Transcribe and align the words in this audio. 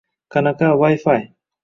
Qanaqa 0.35 0.69
vayfay... 0.83 1.29